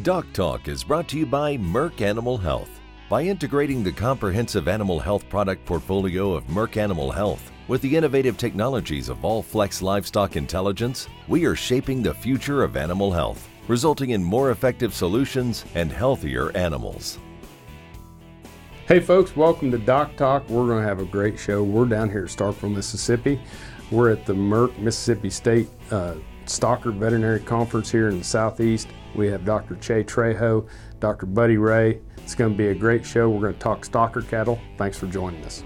Doc 0.00 0.26
Talk 0.32 0.68
is 0.68 0.82
brought 0.82 1.06
to 1.08 1.18
you 1.18 1.26
by 1.26 1.58
Merck 1.58 2.00
Animal 2.00 2.38
Health. 2.38 2.80
By 3.10 3.24
integrating 3.24 3.84
the 3.84 3.92
comprehensive 3.92 4.66
animal 4.66 4.98
health 4.98 5.28
product 5.28 5.66
portfolio 5.66 6.32
of 6.32 6.46
Merck 6.46 6.78
Animal 6.78 7.12
Health 7.12 7.52
with 7.68 7.82
the 7.82 7.94
innovative 7.94 8.38
technologies 8.38 9.10
of 9.10 9.18
Allflex 9.18 9.82
Livestock 9.82 10.34
Intelligence, 10.34 11.08
we 11.28 11.44
are 11.44 11.54
shaping 11.54 12.02
the 12.02 12.14
future 12.14 12.64
of 12.64 12.78
animal 12.78 13.12
health, 13.12 13.46
resulting 13.68 14.10
in 14.10 14.24
more 14.24 14.50
effective 14.50 14.94
solutions 14.94 15.66
and 15.74 15.92
healthier 15.92 16.50
animals. 16.56 17.18
Hey 18.88 18.98
folks, 18.98 19.36
welcome 19.36 19.70
to 19.70 19.78
Doc 19.78 20.16
Talk. 20.16 20.48
We're 20.48 20.66
going 20.66 20.82
to 20.82 20.88
have 20.88 21.00
a 21.00 21.04
great 21.04 21.38
show. 21.38 21.62
We're 21.62 21.84
down 21.84 22.08
here 22.08 22.24
at 22.24 22.30
Starkville, 22.30 22.74
Mississippi. 22.74 23.38
We're 23.90 24.10
at 24.10 24.24
the 24.24 24.32
Merck 24.32 24.76
Mississippi 24.78 25.28
State 25.28 25.68
uh, 25.90 26.14
Stocker 26.46 26.94
Veterinary 26.94 27.40
Conference 27.40 27.90
here 27.90 28.08
in 28.08 28.18
the 28.18 28.24
Southeast. 28.24 28.88
We 29.14 29.28
have 29.28 29.44
Dr. 29.44 29.76
Chay 29.76 30.04
Trejo, 30.04 30.66
Dr. 31.00 31.26
Buddy 31.26 31.58
Ray. 31.58 32.00
It's 32.18 32.34
going 32.34 32.52
to 32.52 32.56
be 32.56 32.68
a 32.68 32.74
great 32.74 33.04
show. 33.04 33.28
We're 33.28 33.40
going 33.40 33.54
to 33.54 33.58
talk 33.58 33.84
stocker 33.84 34.26
cattle. 34.26 34.60
Thanks 34.78 34.98
for 34.98 35.06
joining 35.06 35.44
us. 35.44 35.62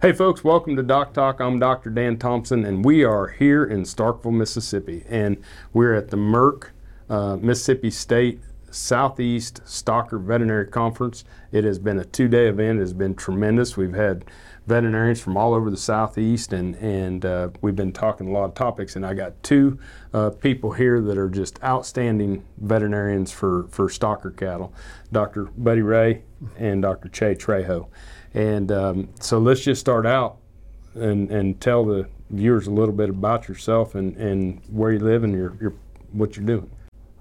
Hey 0.00 0.12
folks, 0.12 0.42
welcome 0.42 0.76
to 0.76 0.82
Doc 0.82 1.12
Talk. 1.12 1.40
I'm 1.40 1.58
Dr. 1.58 1.90
Dan 1.90 2.16
Thompson, 2.16 2.64
and 2.64 2.82
we 2.82 3.04
are 3.04 3.28
here 3.28 3.62
in 3.66 3.82
Starkville, 3.82 4.32
Mississippi, 4.32 5.04
and 5.06 5.36
we're 5.74 5.92
at 5.92 6.08
the 6.08 6.16
Merck 6.16 6.70
uh, 7.10 7.36
Mississippi 7.36 7.90
State 7.90 8.40
Southeast 8.70 9.62
Stocker 9.64 10.22
Veterinary 10.22 10.66
Conference. 10.66 11.24
It 11.52 11.64
has 11.64 11.78
been 11.78 11.98
a 11.98 12.04
two-day 12.04 12.48
event. 12.48 12.78
It 12.78 12.82
has 12.82 12.92
been 12.92 13.14
tremendous. 13.14 13.76
We've 13.76 13.94
had 13.94 14.24
veterinarians 14.66 15.20
from 15.20 15.36
all 15.36 15.54
over 15.54 15.70
the 15.70 15.76
southeast, 15.76 16.52
and 16.52 16.76
and 16.76 17.24
uh, 17.24 17.48
we've 17.60 17.76
been 17.76 17.92
talking 17.92 18.28
a 18.28 18.32
lot 18.32 18.44
of 18.44 18.54
topics. 18.54 18.96
And 18.96 19.04
I 19.04 19.14
got 19.14 19.42
two 19.42 19.78
uh, 20.14 20.30
people 20.30 20.72
here 20.72 21.00
that 21.00 21.18
are 21.18 21.28
just 21.28 21.62
outstanding 21.62 22.44
veterinarians 22.58 23.32
for 23.32 23.66
for 23.70 23.88
stocker 23.88 24.34
cattle, 24.36 24.72
Dr. 25.12 25.44
Buddy 25.56 25.82
Ray 25.82 26.22
and 26.56 26.82
Dr. 26.82 27.08
Chay 27.08 27.34
Trejo. 27.34 27.88
And 28.34 28.70
um, 28.70 29.08
so 29.20 29.38
let's 29.38 29.60
just 29.60 29.80
start 29.80 30.06
out 30.06 30.38
and 30.94 31.30
and 31.30 31.60
tell 31.60 31.84
the 31.84 32.08
viewers 32.30 32.66
a 32.66 32.70
little 32.70 32.94
bit 32.94 33.10
about 33.10 33.48
yourself 33.48 33.94
and 33.94 34.16
and 34.16 34.60
where 34.68 34.92
you 34.92 35.00
live 35.00 35.24
and 35.24 35.32
your 35.32 35.56
your 35.60 35.74
what 36.12 36.36
you're 36.36 36.46
doing. 36.46 36.70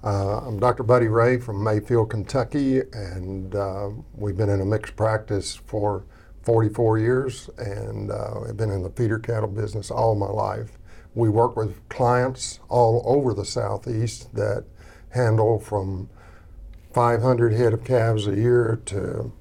Uh, 0.02 0.39
I'm 0.45 0.59
Dr. 0.61 0.83
Buddy 0.83 1.09
Ray 1.09 1.39
from 1.39 1.61
Mayfield, 1.61 2.11
Kentucky, 2.11 2.80
and 2.94 3.53
uh, 3.53 3.89
we've 4.16 4.38
been 4.38 4.47
in 4.47 4.61
a 4.61 4.66
mixed 4.66 4.95
practice 4.95 5.58
for 5.58 6.05
44 6.44 7.00
years, 7.00 7.50
and 7.58 8.09
uh, 8.09 8.39
I've 8.47 8.55
been 8.55 8.72
in 8.72 8.81
the 8.81 8.92
feeder 8.92 9.20
cattle 9.20 9.50
business 9.50 9.92
all 9.92 10.16
my 10.16 10.30
life. 10.30 10.77
We 11.16 11.27
work 11.27 11.58
with 11.58 11.88
clients 11.89 12.61
all 12.70 13.03
over 13.05 13.33
the 13.33 13.44
Southeast 13.44 14.33
that 14.36 14.64
handle 15.09 15.59
from 15.59 16.09
500 16.94 17.52
head 17.52 17.73
of 17.73 17.83
calves 17.83 18.25
a 18.25 18.36
year 18.36 18.80
to 18.86 19.33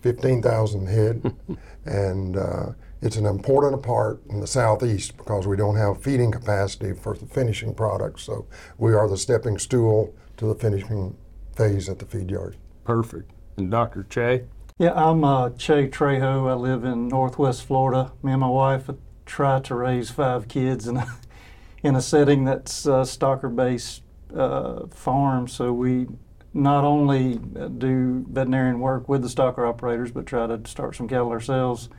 15,000 0.00 0.86
head, 0.86 1.34
and 1.84 2.38
uh, 2.38 2.66
it's 3.04 3.16
an 3.16 3.26
important 3.26 3.82
part 3.82 4.22
in 4.30 4.40
the 4.40 4.46
southeast 4.46 5.18
because 5.18 5.46
we 5.46 5.58
don't 5.58 5.76
have 5.76 6.02
feeding 6.02 6.32
capacity 6.32 6.94
for 6.94 7.14
the 7.14 7.26
finishing 7.26 7.74
products. 7.74 8.22
So 8.22 8.46
we 8.78 8.94
are 8.94 9.06
the 9.06 9.18
stepping 9.18 9.58
stool 9.58 10.14
to 10.38 10.46
the 10.46 10.54
finishing 10.54 11.14
phase 11.54 11.90
at 11.90 11.98
the 11.98 12.06
feed 12.06 12.30
yard. 12.30 12.56
Perfect. 12.82 13.30
And 13.58 13.70
Dr. 13.70 14.04
Chay? 14.04 14.44
Yeah, 14.78 14.94
I'm 14.94 15.22
uh, 15.22 15.50
Chay 15.50 15.88
Trejo. 15.88 16.48
I 16.48 16.54
live 16.54 16.84
in 16.84 17.08
Northwest 17.08 17.66
Florida. 17.66 18.10
Me 18.22 18.32
and 18.32 18.40
my 18.40 18.48
wife 18.48 18.88
try 19.26 19.60
to 19.60 19.74
raise 19.74 20.10
five 20.10 20.48
kids 20.48 20.88
in 20.88 20.96
a, 20.96 21.06
in 21.82 21.96
a 21.96 22.00
setting 22.00 22.44
that's 22.44 22.86
uh, 22.86 23.02
stocker-based 23.02 24.02
uh, 24.34 24.86
farm. 24.86 25.46
So 25.46 25.74
we 25.74 26.06
not 26.54 26.84
only 26.84 27.36
do 27.36 28.24
veterinarian 28.30 28.80
work 28.80 29.10
with 29.10 29.20
the 29.20 29.28
stocker 29.28 29.68
operators, 29.68 30.10
but 30.10 30.24
try 30.24 30.46
to 30.46 30.58
start 30.64 30.96
some 30.96 31.06
cattle 31.06 31.30
ourselves. 31.30 31.90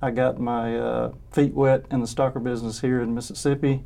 I 0.00 0.10
got 0.10 0.38
my 0.38 0.76
uh, 0.78 1.12
feet 1.32 1.54
wet 1.54 1.86
in 1.90 2.00
the 2.00 2.06
stocker 2.06 2.42
business 2.42 2.80
here 2.80 3.00
in 3.00 3.14
Mississippi, 3.14 3.84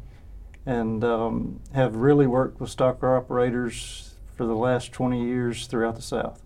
and 0.67 1.05
um, 1.05 1.61
have 1.75 1.97
really 1.97 2.27
worked 2.27 2.61
with 2.61 2.75
stocker 2.75 3.17
operators 3.17 4.15
for 4.37 4.47
the 4.47 4.55
last 4.55 4.93
20 4.93 5.23
years 5.23 5.67
throughout 5.67 5.97
the 5.97 6.03
South. 6.03 6.43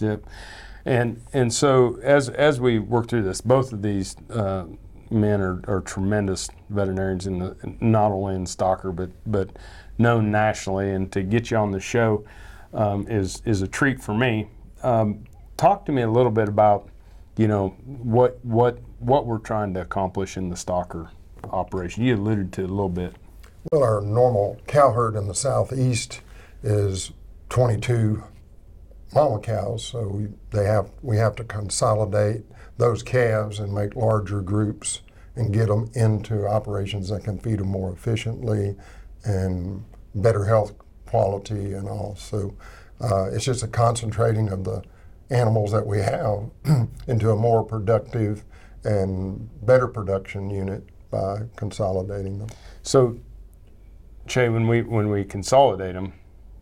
Yep. 0.00 0.24
And 0.84 1.20
and 1.32 1.52
so 1.52 1.98
as 2.02 2.28
as 2.28 2.60
we 2.60 2.78
work 2.78 3.08
through 3.08 3.22
this, 3.22 3.40
both 3.40 3.72
of 3.72 3.82
these 3.82 4.16
uh, 4.30 4.66
men 5.10 5.40
are, 5.40 5.62
are 5.66 5.80
tremendous 5.80 6.48
veterinarians 6.70 7.26
in 7.26 7.38
the 7.38 7.56
not 7.80 8.12
only 8.12 8.34
in 8.34 8.44
Stocker 8.44 8.94
but 8.94 9.10
but 9.26 9.50
known 9.98 10.30
nationally. 10.30 10.90
And 10.90 11.10
to 11.12 11.22
get 11.22 11.50
you 11.50 11.56
on 11.56 11.72
the 11.72 11.80
show 11.80 12.24
um, 12.72 13.06
is 13.08 13.42
is 13.44 13.62
a 13.62 13.68
treat 13.68 14.00
for 14.00 14.14
me. 14.14 14.48
Um, 14.82 15.24
talk 15.56 15.84
to 15.86 15.92
me 15.92 16.02
a 16.02 16.10
little 16.10 16.30
bit 16.30 16.48
about 16.48 16.88
you 17.38 17.46
know 17.48 17.68
what 17.86 18.44
what 18.44 18.78
what 18.98 19.24
we're 19.24 19.38
trying 19.38 19.72
to 19.74 19.80
accomplish 19.80 20.36
in 20.36 20.50
the 20.50 20.56
Stocker 20.56 21.08
operation. 21.44 22.04
You 22.04 22.16
alluded 22.16 22.52
to 22.54 22.62
it 22.62 22.64
a 22.64 22.72
little 22.72 22.88
bit. 22.88 23.14
Well, 23.70 23.82
our 23.82 24.00
normal 24.00 24.60
cow 24.66 24.92
herd 24.92 25.14
in 25.14 25.28
the 25.28 25.34
southeast 25.34 26.20
is 26.62 27.12
22 27.48 28.24
mama 29.14 29.40
cows, 29.40 29.84
so 29.84 30.08
we, 30.08 30.28
they 30.50 30.64
have 30.64 30.90
we 31.00 31.16
have 31.16 31.36
to 31.36 31.44
consolidate 31.44 32.42
those 32.76 33.02
calves 33.02 33.60
and 33.60 33.72
make 33.72 33.94
larger 33.94 34.40
groups 34.40 35.00
and 35.36 35.54
get 35.54 35.68
them 35.68 35.90
into 35.94 36.46
operations 36.46 37.08
that 37.08 37.22
can 37.22 37.38
feed 37.38 37.60
them 37.60 37.68
more 37.68 37.92
efficiently 37.92 38.74
and 39.24 39.84
better 40.14 40.44
health 40.44 40.74
quality 41.06 41.72
and 41.72 41.88
all. 41.88 42.16
So 42.16 42.54
uh, 43.00 43.30
it's 43.30 43.44
just 43.44 43.62
a 43.62 43.68
concentrating 43.68 44.48
of 44.48 44.64
the 44.64 44.82
animals 45.30 45.72
that 45.72 45.86
we 45.86 45.98
have 45.98 46.50
into 47.06 47.30
a 47.30 47.36
more 47.36 47.62
productive 47.62 48.44
and 48.84 49.48
better 49.66 49.88
production 49.88 50.50
unit 50.50 50.84
by 51.10 51.42
consolidating 51.56 52.38
them. 52.38 52.48
So, 52.82 53.18
Chay, 54.26 54.48
when 54.48 54.68
we 54.68 54.82
when 54.82 55.08
we 55.08 55.24
consolidate 55.24 55.94
them, 55.94 56.12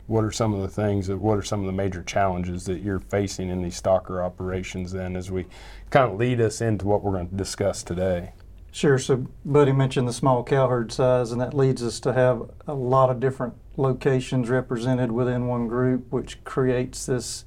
what 0.06 0.24
are 0.24 0.30
some 0.30 0.54
of 0.54 0.62
the 0.62 0.68
things 0.68 1.06
that 1.08 1.18
what 1.18 1.36
are 1.36 1.42
some 1.42 1.60
of 1.60 1.66
the 1.66 1.72
major 1.72 2.02
challenges 2.02 2.64
that 2.64 2.80
you're 2.80 3.00
facing 3.00 3.48
in 3.48 3.62
these 3.62 3.80
stocker 3.80 4.24
operations 4.24 4.92
then 4.92 5.16
as 5.16 5.30
we 5.30 5.46
kind 5.90 6.10
of 6.10 6.18
lead 6.18 6.40
us 6.40 6.60
into 6.60 6.86
what 6.86 7.02
we're 7.02 7.12
going 7.12 7.28
to 7.28 7.34
discuss 7.34 7.82
today 7.82 8.32
sure 8.70 8.98
so 8.98 9.26
buddy 9.44 9.72
mentioned 9.72 10.06
the 10.06 10.12
small 10.12 10.44
cow 10.44 10.68
herd 10.68 10.92
size 10.92 11.32
and 11.32 11.40
that 11.40 11.54
leads 11.54 11.82
us 11.82 11.98
to 11.98 12.12
have 12.12 12.48
a 12.66 12.74
lot 12.74 13.10
of 13.10 13.18
different 13.18 13.54
locations 13.76 14.48
represented 14.48 15.10
within 15.10 15.48
one 15.48 15.66
group 15.66 16.04
which 16.10 16.42
creates 16.44 17.06
this 17.06 17.44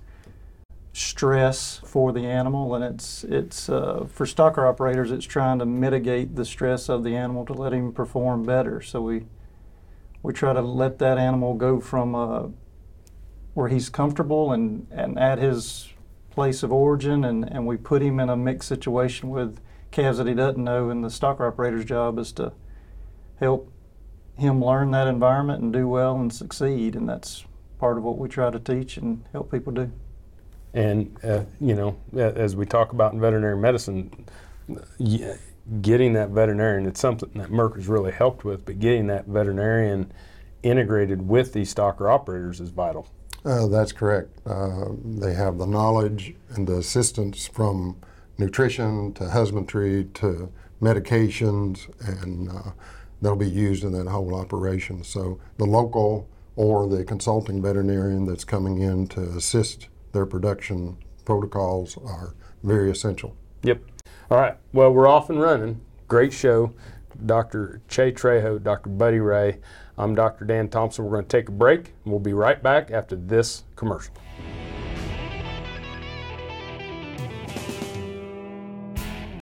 stress 1.00 1.80
for 1.86 2.12
the 2.12 2.26
animal 2.26 2.76
and 2.76 2.84
it's 2.84 3.24
it's 3.24 3.70
uh, 3.70 4.06
for 4.12 4.26
stocker 4.26 4.68
operators 4.68 5.12
it's 5.12 5.26
trying 5.26 5.58
to 5.60 5.66
mitigate 5.66 6.36
the 6.36 6.44
stress 6.44 6.90
of 6.90 7.04
the 7.04 7.16
animal 7.16 7.46
to 7.46 7.54
let 7.54 7.72
him 7.72 7.94
perform 7.94 8.44
better 8.44 8.82
so 8.82 9.02
we 9.02 9.26
we 10.22 10.34
try 10.34 10.54
to 10.54 10.62
let 10.62 11.00
that 11.00 11.18
animal 11.18 11.54
go 11.54 11.80
from 11.80 12.16
uh, 12.16 12.48
where 13.54 13.70
he's 13.70 13.90
comfortable 13.90 14.52
and, 14.52 14.88
and 14.92 15.18
at 15.18 15.40
his 15.40 15.90
place 16.30 16.64
of 16.64 16.72
origin, 16.72 17.24
and, 17.24 17.44
and 17.44 17.66
we 17.66 17.78
put 17.78 18.02
him 18.02 18.20
in 18.20 18.30
a 18.30 18.38
mixed 18.38 18.70
situation 18.70 19.30
with 19.30 19.60
calves 19.92 20.18
that 20.18 20.28
he 20.28 20.34
doesn't 20.34 20.64
know. 20.64 20.90
And 20.90 21.04
the 21.04 21.10
stocker 21.10 21.48
operator's 21.48 21.86
job 21.86 22.20
is 22.20 22.32
to 22.34 22.54
help 23.40 23.72
him 24.38 24.64
learn 24.64 24.92
that 24.92 25.08
environment 25.08 25.62
and 25.62 25.74
do 25.74 25.88
well 25.88 26.16
and 26.16 26.32
succeed. 26.32 26.96
And 26.96 27.10
that's 27.10 27.46
part 27.80 27.98
of 27.98 28.04
what 28.04 28.18
we 28.18 28.30
try 28.30 28.50
to 28.52 28.60
teach 28.60 28.98
and 28.98 29.26
help 29.32 29.52
people 29.52 29.74
do. 29.74 29.92
And, 30.74 31.18
uh, 31.24 31.44
you 31.60 31.74
know, 31.74 31.98
as 32.16 32.56
we 32.56 32.66
talk 32.66 32.92
about 32.92 33.14
in 33.14 33.20
veterinary 33.20 33.58
medicine, 33.58 34.26
getting 35.82 36.14
that 36.14 36.30
veterinarian, 36.30 36.86
it's 36.86 37.00
something 37.00 37.30
that 37.36 37.50
Merck 37.50 37.76
has 37.76 37.88
really 37.88 38.12
helped 38.12 38.44
with, 38.44 38.66
but 38.66 38.80
getting 38.80 39.08
that 39.08 39.26
veterinarian 39.26 40.12
integrated 40.64 41.28
with 41.28 41.54
these 41.54 41.74
stocker 41.74 42.12
operators 42.12 42.60
is 42.60 42.70
vital. 42.70 43.08
Uh, 43.46 43.68
that's 43.68 43.92
correct. 43.92 44.30
Uh, 44.46 44.90
they 45.04 45.34
have 45.34 45.58
the 45.58 45.66
knowledge 45.66 46.36
and 46.50 46.68
the 46.68 46.78
assistance 46.78 47.48
from 47.48 47.96
nutrition 48.38 49.14
to 49.14 49.30
husbandry 49.30 50.06
to 50.14 50.52
medications, 50.82 51.88
and 52.22 52.50
uh, 52.50 52.72
they'll 53.22 53.36
be 53.36 53.50
used 53.50 53.84
in 53.84 53.92
that 53.94 54.08
whole 54.08 54.36
operation. 54.36 55.04
So 55.04 55.40
the 55.58 55.66
local 55.66 56.28
or 56.56 56.88
the 56.88 57.04
consulting 57.06 57.62
veterinarian 57.62 58.26
that's 58.26 58.44
coming 58.44 58.82
in 58.82 59.08
to 59.08 59.22
assist 59.22 59.88
their 60.12 60.26
production 60.26 60.98
protocols 61.26 61.98
are 61.98 62.36
very 62.64 62.92
essential. 62.92 63.36
Yep. 63.64 63.82
All 64.32 64.38
right. 64.38 64.58
Well, 64.74 64.92
we're 64.92 65.08
off 65.08 65.30
and 65.30 65.42
running. 65.42 65.82
Great 66.08 66.34
show. 66.34 66.74
Dr. 67.26 67.82
Chay 67.88 68.12
Trejo, 68.12 68.62
Dr. 68.62 68.90
Buddy 68.90 69.20
Ray. 69.20 69.60
I'm 69.98 70.16
Dr. 70.16 70.46
Dan 70.46 70.70
Thompson. 70.70 71.06
We're 71.06 71.12
going 71.12 71.26
to 71.26 71.38
take 71.38 71.50
a 71.50 71.52
break, 71.52 71.94
and 72.04 72.14
we'll 72.14 72.20
be 72.20 72.34
right 72.34 72.62
back 72.64 72.92
after 72.92 73.16
this 73.16 73.64
commercial. 73.76 74.14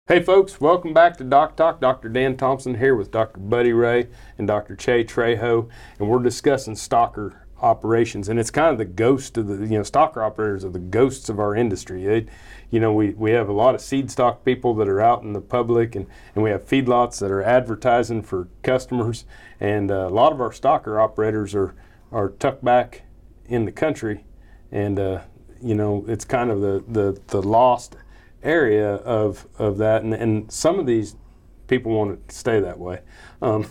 Hey 0.08 0.22
folks, 0.22 0.60
welcome 0.60 0.94
back 0.94 1.16
to 1.16 1.24
Doc 1.24 1.56
Talk. 1.56 1.80
Dr. 1.80 2.08
Dan 2.08 2.36
Thompson 2.36 2.76
here 2.76 2.94
with 2.94 3.10
Dr. 3.10 3.40
Buddy 3.40 3.72
Ray 3.72 4.06
and 4.38 4.46
Dr. 4.46 4.76
Chay 4.76 5.02
Trejo, 5.02 5.68
and 5.98 6.08
we're 6.08 6.22
discussing 6.22 6.74
stocker 6.74 7.40
operations. 7.60 8.28
And 8.28 8.38
it's 8.38 8.50
kind 8.50 8.70
of 8.70 8.78
the 8.78 8.84
ghost 8.84 9.38
of 9.38 9.46
the, 9.46 9.54
you 9.54 9.78
know, 9.78 9.82
stocker 9.82 10.24
operators 10.24 10.64
are 10.64 10.70
the 10.70 10.78
ghosts 10.78 11.28
of 11.28 11.38
our 11.38 11.54
industry. 11.54 12.04
They, 12.04 12.26
you 12.70 12.80
know, 12.80 12.92
we, 12.92 13.10
we 13.10 13.30
have 13.32 13.48
a 13.48 13.52
lot 13.52 13.74
of 13.74 13.80
seed 13.80 14.10
stock 14.10 14.44
people 14.44 14.74
that 14.74 14.88
are 14.88 15.00
out 15.00 15.22
in 15.22 15.32
the 15.32 15.40
public, 15.40 15.94
and, 15.94 16.06
and 16.34 16.44
we 16.44 16.50
have 16.50 16.66
feedlots 16.66 17.18
that 17.20 17.30
are 17.30 17.42
advertising 17.42 18.22
for 18.22 18.48
customers. 18.62 19.24
And 19.60 19.90
uh, 19.90 20.08
a 20.08 20.10
lot 20.10 20.32
of 20.32 20.40
our 20.40 20.50
stocker 20.50 21.02
operators 21.02 21.54
are, 21.54 21.74
are 22.12 22.30
tucked 22.30 22.64
back 22.64 23.02
in 23.46 23.64
the 23.64 23.72
country. 23.72 24.24
And, 24.70 24.98
uh, 24.98 25.20
you 25.62 25.74
know, 25.74 26.04
it's 26.08 26.24
kind 26.24 26.50
of 26.50 26.60
the, 26.60 26.84
the, 26.86 27.20
the 27.28 27.42
lost 27.42 27.96
area 28.42 28.96
of 28.96 29.48
of 29.58 29.76
that, 29.78 30.02
and, 30.02 30.14
and 30.14 30.52
some 30.52 30.78
of 30.78 30.86
these 30.86 31.16
people 31.66 31.92
want 31.92 32.12
it 32.12 32.28
to 32.28 32.34
stay 32.34 32.60
that 32.60 32.78
way. 32.78 33.00
Um, 33.42 33.66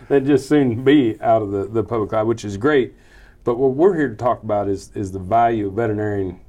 they 0.08 0.20
just 0.20 0.48
soon 0.48 0.84
be 0.84 1.20
out 1.20 1.42
of 1.42 1.50
the, 1.50 1.66
the 1.66 1.82
public 1.82 2.12
eye, 2.12 2.22
which 2.22 2.44
is 2.44 2.56
great. 2.56 2.94
But 3.44 3.58
what 3.58 3.72
we're 3.72 3.96
here 3.96 4.08
to 4.08 4.16
talk 4.16 4.42
about 4.42 4.68
is 4.68 4.90
is 4.94 5.12
the 5.12 5.18
value 5.18 5.68
a 5.68 5.70
veterinarian 5.70 6.40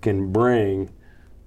can 0.00 0.32
bring 0.32 0.90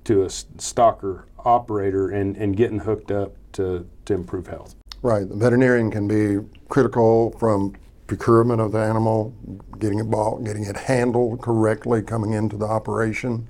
to 0.04 0.24
a 0.24 0.28
stocker 0.28 1.24
operator 1.40 2.10
and, 2.10 2.36
and 2.38 2.56
getting 2.56 2.80
hooked 2.80 3.12
up 3.12 3.36
to, 3.54 3.88
to 4.06 4.14
improve 4.14 4.48
health. 4.48 4.76
Right. 5.02 5.28
The 5.28 5.36
veterinarian 5.36 5.92
can 5.92 6.08
be 6.08 6.46
critical 6.70 7.32
from 7.40 7.76
procurement 8.08 8.62
of 8.62 8.72
the 8.72 8.80
animal, 8.80 9.34
getting 9.80 10.00
it 10.00 10.10
bought, 10.10 10.44
getting 10.44 10.64
it 10.66 10.76
handled 10.76 11.42
correctly 11.42 12.02
coming 12.02 12.34
into 12.34 12.58
the 12.58 12.66
operation, 12.66 13.48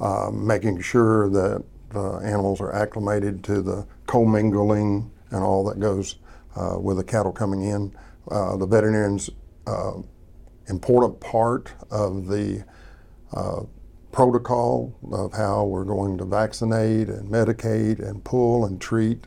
um, 0.00 0.46
making 0.46 0.80
sure 0.80 1.28
that 1.30 1.64
the 1.90 2.20
animals 2.24 2.60
are 2.60 2.74
acclimated 2.74 3.42
to 3.44 3.62
the 3.62 3.86
commingling 4.06 5.10
and 5.30 5.42
all 5.42 5.64
that 5.64 5.80
goes 5.80 6.16
uh, 6.56 6.78
with 6.78 6.96
the 6.96 7.04
cattle 7.04 7.32
coming 7.32 7.62
in. 7.62 7.94
Uh, 8.30 8.56
the 8.56 8.66
veterinarian's 8.66 9.30
uh, 9.66 9.92
important 10.68 11.20
part 11.20 11.72
of 11.90 12.26
the 12.26 12.64
uh, 13.32 13.62
protocol 14.12 14.94
of 15.12 15.32
how 15.32 15.64
we're 15.64 15.84
going 15.84 16.18
to 16.18 16.24
vaccinate 16.24 17.08
and 17.08 17.30
medicate 17.30 18.00
and 18.00 18.24
pull 18.24 18.64
and 18.64 18.80
treat 18.80 19.26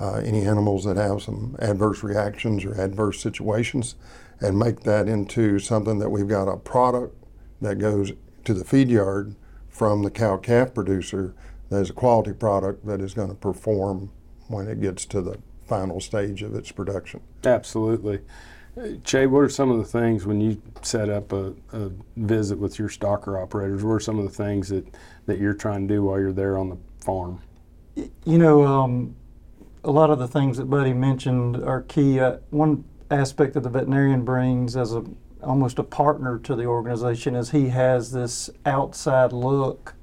uh, 0.00 0.16
any 0.24 0.46
animals 0.46 0.84
that 0.84 0.96
have 0.96 1.22
some 1.22 1.56
adverse 1.58 2.02
reactions 2.02 2.64
or 2.64 2.80
adverse 2.80 3.20
situations 3.20 3.96
and 4.40 4.58
make 4.58 4.80
that 4.80 5.08
into 5.08 5.58
something 5.58 5.98
that 5.98 6.10
we've 6.10 6.28
got 6.28 6.46
a 6.46 6.56
product 6.56 7.16
that 7.60 7.78
goes 7.78 8.12
to 8.44 8.54
the 8.54 8.64
feed 8.64 8.88
yard 8.88 9.34
from 9.68 10.02
the 10.02 10.10
cow 10.10 10.36
calf 10.36 10.72
producer 10.72 11.34
that 11.70 11.80
is 11.80 11.90
a 11.90 11.94
quality 11.94 12.32
product 12.32 12.86
that 12.86 13.00
is 13.00 13.14
going 13.14 13.28
to 13.28 13.34
perform 13.34 14.10
when 14.48 14.68
it 14.68 14.80
gets 14.80 15.04
to 15.06 15.20
the 15.20 15.38
final 15.66 16.00
stage 16.00 16.42
of 16.42 16.54
its 16.54 16.72
production. 16.72 17.20
Absolutely. 17.44 18.20
Chay, 19.04 19.26
what 19.26 19.40
are 19.40 19.48
some 19.48 19.70
of 19.70 19.78
the 19.78 19.84
things 19.84 20.24
when 20.24 20.40
you 20.40 20.62
set 20.82 21.08
up 21.08 21.32
a, 21.32 21.52
a, 21.72 21.90
visit 22.16 22.58
with 22.58 22.78
your 22.78 22.88
stocker 22.88 23.40
operators? 23.40 23.82
What 23.82 23.94
are 23.94 24.00
some 24.00 24.18
of 24.18 24.24
the 24.24 24.30
things 24.30 24.68
that, 24.68 24.86
that 25.26 25.38
you're 25.38 25.54
trying 25.54 25.88
to 25.88 25.94
do 25.94 26.04
while 26.04 26.20
you're 26.20 26.32
there 26.32 26.56
on 26.56 26.68
the 26.70 26.78
farm? 27.04 27.42
You 27.96 28.38
know, 28.38 28.64
um, 28.64 29.16
a 29.82 29.90
lot 29.90 30.10
of 30.10 30.20
the 30.20 30.28
things 30.28 30.58
that 30.58 30.66
Buddy 30.66 30.92
mentioned 30.92 31.56
are 31.56 31.82
key. 31.82 32.20
Uh, 32.20 32.38
one 32.50 32.84
aspect 33.10 33.54
that 33.54 33.62
the 33.62 33.68
veterinarian 33.68 34.24
brings 34.24 34.76
as 34.76 34.94
a 34.94 35.04
almost 35.42 35.78
a 35.78 35.84
partner 35.84 36.38
to 36.38 36.56
the 36.56 36.64
organization 36.64 37.36
is 37.36 37.50
he 37.50 37.68
has 37.68 38.12
this 38.12 38.50
outside 38.66 39.32
look 39.32 39.94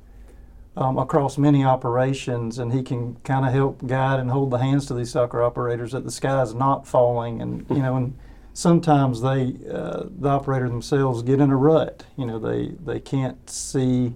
um, 0.78 0.98
across 0.98 1.38
many 1.38 1.64
operations 1.64 2.60
and 2.60 2.74
he 2.74 2.84
can 2.84 3.16
kind 3.24 3.46
of 3.46 3.54
help 3.54 3.86
guide 3.88 4.20
and 4.20 4.30
hold 4.30 4.52
the 4.52 4.58
hands 4.58 4.86
to 4.88 4.94
these 4.94 5.14
stocker 5.14 5.46
operators 5.46 5.92
that 5.92 6.04
the 6.04 6.12
sky 6.12 6.42
is 6.42 6.54
not 6.54 6.88
falling 6.88 7.42
and 7.42 7.66
you 7.70 7.78
know 7.78 7.96
and 7.96 8.18
sometimes 8.54 9.22
they 9.22 9.56
uh, 9.72 10.04
the 10.20 10.30
operator 10.30 10.68
themselves 10.68 11.24
get 11.24 11.40
in 11.40 11.50
a 11.50 11.58
rut 11.58 12.06
you 12.18 12.26
know 12.26 12.40
they 12.40 12.74
they 12.84 13.00
can't 13.00 13.50
see 13.50 14.14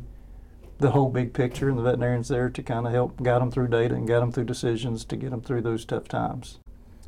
the 0.79 0.91
whole 0.91 1.09
big 1.09 1.33
picture 1.33 1.69
and 1.69 1.77
the 1.77 1.83
veterinarian's 1.83 2.27
there 2.27 2.50
to 2.50 2.63
kind 2.63 2.85
of 2.85 2.94
help 2.94 3.21
guide 3.21 3.41
them 3.41 3.51
through 3.51 3.67
data 3.67 3.95
and 3.95 4.07
guide 4.07 4.21
them 4.21 4.31
through 4.31 4.45
decisions 4.45 5.06
to 5.06 5.15
get 5.15 5.31
them 5.31 5.41
through 5.41 5.61
those 5.61 5.85
tough 5.85 6.07
times 6.07 6.59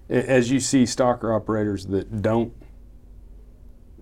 as 0.10 0.52
you 0.52 0.60
see 0.60 0.84
stocker 0.84 1.34
operators 1.36 1.86
that 1.88 2.22
don't 2.22 2.54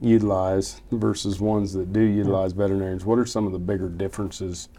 utilize 0.01 0.81
versus 0.91 1.39
ones 1.39 1.73
that 1.73 1.91
do 1.93 2.01
utilize 2.01 2.53
veterinarians? 2.53 3.05
What 3.05 3.19
are 3.19 3.25
some 3.25 3.45
of 3.45 3.51
the 3.51 3.59
bigger 3.59 3.89
differences? 3.89 4.69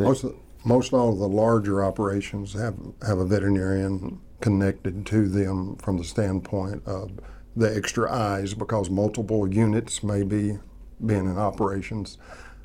Most, 0.00 0.24
most 0.64 0.92
all 0.92 1.12
of 1.12 1.18
the 1.18 1.28
larger 1.28 1.84
operations 1.84 2.52
have, 2.54 2.76
have 3.06 3.18
a 3.18 3.24
veterinarian 3.24 4.20
connected 4.40 5.06
to 5.06 5.28
them 5.28 5.76
from 5.76 5.98
the 5.98 6.04
standpoint 6.04 6.82
of 6.86 7.12
the 7.56 7.74
extra 7.74 8.10
eyes 8.12 8.54
because 8.54 8.90
multiple 8.90 9.52
units 9.52 10.02
may 10.02 10.22
be 10.22 10.58
being 11.04 11.26
in 11.26 11.38
operations. 11.38 12.18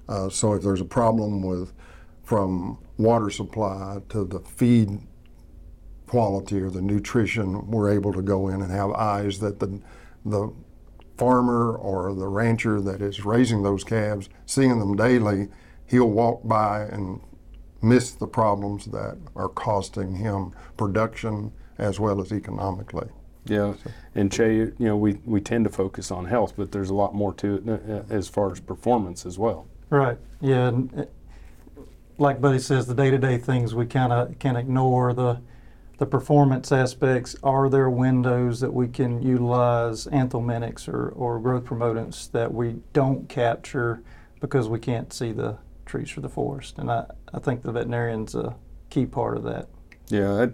Uh, 0.07 0.29
so 0.29 0.53
if 0.53 0.63
there's 0.63 0.81
a 0.81 0.85
problem 0.85 1.41
with 1.41 1.73
from 2.23 2.77
water 2.97 3.29
supply 3.29 3.99
to 4.09 4.23
the 4.25 4.39
feed 4.39 4.99
quality 6.07 6.59
or 6.59 6.69
the 6.69 6.81
nutrition, 6.81 7.69
we're 7.69 7.91
able 7.91 8.13
to 8.13 8.21
go 8.21 8.47
in 8.47 8.61
and 8.61 8.71
have 8.71 8.91
eyes 8.91 9.39
that 9.39 9.59
the 9.59 9.81
the 10.25 10.51
farmer 11.17 11.75
or 11.75 12.13
the 12.13 12.27
rancher 12.27 12.81
that 12.81 13.01
is 13.01 13.23
raising 13.23 13.63
those 13.63 13.83
calves, 13.83 14.27
seeing 14.45 14.79
them 14.79 14.95
daily, 14.95 15.47
he'll 15.87 16.09
walk 16.09 16.41
by 16.47 16.83
and 16.83 17.19
miss 17.81 18.11
the 18.11 18.27
problems 18.27 18.85
that 18.85 19.17
are 19.35 19.49
costing 19.49 20.15
him 20.15 20.51
production 20.77 21.51
as 21.77 21.99
well 21.99 22.21
as 22.21 22.31
economically. 22.31 23.07
Yeah, 23.45 23.75
and 24.15 24.31
Chay, 24.31 24.55
you 24.55 24.75
know, 24.79 24.97
we, 24.97 25.19
we 25.23 25.39
tend 25.39 25.65
to 25.65 25.69
focus 25.69 26.09
on 26.09 26.25
health, 26.25 26.53
but 26.57 26.71
there's 26.71 26.89
a 26.89 26.95
lot 26.95 27.13
more 27.13 27.31
to 27.35 27.55
it 27.55 27.69
uh, 27.69 28.13
as 28.13 28.27
far 28.27 28.51
as 28.51 28.59
performance 28.59 29.23
as 29.23 29.37
well. 29.37 29.67
Right. 29.91 30.17
Yeah. 30.41 30.69
And 30.69 31.01
uh, 31.01 31.81
like 32.17 32.41
Buddy 32.41 32.57
says, 32.57 32.87
the 32.87 32.95
day-to-day 32.95 33.37
things 33.37 33.75
we 33.75 33.85
kind 33.85 34.11
of 34.11 34.39
can 34.39 34.55
ignore. 34.55 35.13
The 35.13 35.41
the 35.97 36.05
performance 36.05 36.71
aspects, 36.71 37.37
are 37.41 37.69
there 37.69 37.89
windows 37.89 38.59
that 38.59 38.73
we 38.73 38.87
can 38.87 39.21
utilize 39.21 40.07
anthelmintics 40.07 40.89
or, 40.89 41.09
or 41.09 41.39
growth 41.39 41.63
promotants 41.63 42.29
that 42.31 42.53
we 42.53 42.75
don't 42.91 43.29
capture 43.29 44.01
because 44.41 44.67
we 44.67 44.77
can't 44.77 45.13
see 45.13 45.31
the 45.31 45.57
trees 45.85 46.09
for 46.09 46.21
the 46.21 46.29
forest? 46.29 46.77
And 46.77 46.91
I, 46.91 47.05
I 47.33 47.39
think 47.39 47.63
the 47.63 47.71
veterinarian's 47.71 48.35
a 48.35 48.55
key 48.89 49.05
part 49.05 49.37
of 49.37 49.43
that. 49.43 49.67
Yeah, 50.09 50.47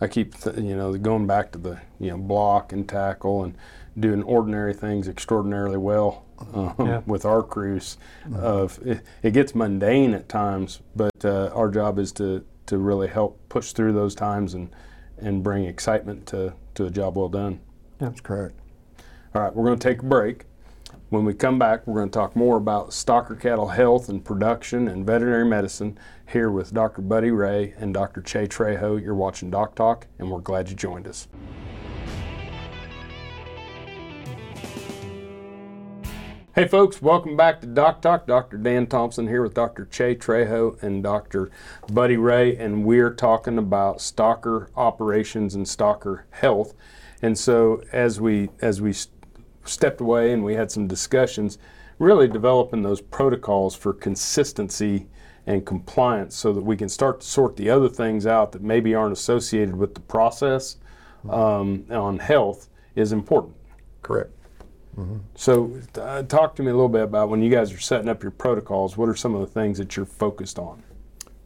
I, 0.00 0.04
I 0.04 0.08
keep, 0.08 0.38
th- 0.40 0.56
you 0.56 0.76
know, 0.76 0.96
going 0.96 1.26
back 1.26 1.52
to 1.52 1.58
the, 1.58 1.80
you 1.98 2.10
know, 2.10 2.18
block 2.18 2.72
and 2.72 2.88
tackle 2.88 3.44
and 3.44 3.56
doing 3.98 4.22
ordinary 4.22 4.74
things 4.74 5.08
extraordinarily 5.08 5.78
well 5.78 6.26
um, 6.54 6.74
yeah. 6.78 7.02
with 7.06 7.24
our 7.24 7.42
crews. 7.42 7.96
Mm-hmm. 8.24 8.36
Of 8.36 8.78
it, 8.86 9.02
it, 9.22 9.30
gets 9.32 9.54
mundane 9.54 10.12
at 10.14 10.28
times, 10.28 10.80
but 10.94 11.24
uh, 11.24 11.50
our 11.54 11.70
job 11.70 11.98
is 11.98 12.12
to 12.12 12.44
to 12.66 12.78
really 12.78 13.06
help 13.06 13.40
push 13.48 13.72
through 13.72 13.92
those 13.92 14.14
times 14.14 14.54
and 14.54 14.74
and 15.18 15.42
bring 15.42 15.64
excitement 15.64 16.26
to, 16.26 16.52
to 16.74 16.84
a 16.84 16.90
job 16.90 17.16
well 17.16 17.28
done. 17.28 17.60
That's 17.98 18.20
correct. 18.20 18.58
All 19.34 19.42
right, 19.42 19.54
we're 19.54 19.64
going 19.64 19.78
to 19.78 19.88
take 19.88 20.02
a 20.02 20.06
break. 20.06 20.44
When 21.08 21.24
we 21.24 21.34
come 21.34 21.56
back, 21.56 21.86
we're 21.86 22.00
going 22.00 22.10
to 22.10 22.18
talk 22.18 22.34
more 22.34 22.56
about 22.56 22.90
stocker 22.90 23.40
cattle 23.40 23.68
health 23.68 24.08
and 24.08 24.24
production 24.24 24.88
and 24.88 25.06
veterinary 25.06 25.44
medicine 25.44 25.96
here 26.28 26.50
with 26.50 26.74
Dr. 26.74 27.00
Buddy 27.00 27.30
Ray 27.30 27.74
and 27.78 27.94
Dr. 27.94 28.20
Chay 28.20 28.48
Trejo. 28.48 29.00
You're 29.00 29.14
watching 29.14 29.48
Doc 29.48 29.76
Talk, 29.76 30.08
and 30.18 30.28
we're 30.32 30.40
glad 30.40 30.68
you 30.68 30.74
joined 30.74 31.06
us. 31.06 31.28
Hey 36.56 36.66
folks, 36.66 37.00
welcome 37.00 37.36
back 37.36 37.60
to 37.60 37.68
Doc 37.68 38.02
Talk. 38.02 38.26
Dr. 38.26 38.56
Dan 38.56 38.88
Thompson 38.88 39.28
here 39.28 39.42
with 39.42 39.54
Dr. 39.54 39.84
Chay 39.84 40.16
Trejo 40.16 40.82
and 40.82 41.04
Dr. 41.04 41.52
Buddy 41.88 42.16
Ray, 42.16 42.56
and 42.56 42.84
we're 42.84 43.14
talking 43.14 43.58
about 43.58 43.98
stocker 43.98 44.70
operations 44.74 45.54
and 45.54 45.66
stocker 45.66 46.22
health. 46.30 46.74
And 47.22 47.38
so 47.38 47.82
as 47.92 48.20
we 48.20 48.50
as 48.60 48.80
we 48.80 48.92
stepped 49.68 50.00
away 50.00 50.32
and 50.32 50.44
we 50.44 50.54
had 50.54 50.70
some 50.70 50.86
discussions, 50.86 51.58
really 51.98 52.28
developing 52.28 52.82
those 52.82 53.00
protocols 53.00 53.74
for 53.74 53.92
consistency 53.92 55.06
and 55.46 55.64
compliance 55.64 56.36
so 56.36 56.52
that 56.52 56.62
we 56.62 56.76
can 56.76 56.88
start 56.88 57.20
to 57.20 57.26
sort 57.26 57.56
the 57.56 57.70
other 57.70 57.88
things 57.88 58.26
out 58.26 58.52
that 58.52 58.62
maybe 58.62 58.94
aren't 58.94 59.12
associated 59.12 59.76
with 59.76 59.94
the 59.94 60.00
process 60.00 60.76
um, 61.30 61.84
on 61.90 62.18
health 62.18 62.68
is 62.94 63.12
important. 63.12 63.54
Correct. 64.02 64.30
Mm-hmm. 64.98 65.18
So, 65.34 65.78
uh, 66.00 66.22
talk 66.22 66.56
to 66.56 66.62
me 66.62 66.70
a 66.70 66.74
little 66.74 66.88
bit 66.88 67.02
about 67.02 67.28
when 67.28 67.42
you 67.42 67.50
guys 67.50 67.72
are 67.72 67.78
setting 67.78 68.08
up 68.08 68.22
your 68.22 68.32
protocols. 68.32 68.96
What 68.96 69.08
are 69.08 69.14
some 69.14 69.34
of 69.34 69.40
the 69.40 69.46
things 69.46 69.78
that 69.78 69.96
you're 69.96 70.06
focused 70.06 70.58
on? 70.58 70.82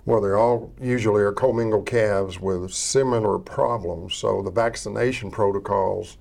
Well, 0.06 0.20
they 0.20 0.30
all 0.30 0.72
usually 0.80 1.22
are 1.22 1.32
commingled 1.32 1.86
calves 1.86 2.40
with 2.40 2.72
similar 2.72 3.38
problems. 3.38 4.14
So, 4.14 4.40
the 4.42 4.52
vaccination 4.52 5.32
protocols 5.32 6.16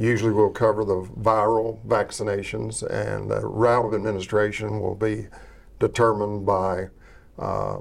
usually 0.00 0.32
we'll 0.32 0.50
cover 0.50 0.82
the 0.82 1.02
viral 1.02 1.84
vaccinations, 1.86 2.82
and 2.82 3.30
the 3.30 3.46
route 3.46 3.84
of 3.84 3.94
administration 3.94 4.80
will 4.80 4.94
be 4.94 5.26
determined 5.78 6.46
by 6.46 6.88
uh, 7.38 7.78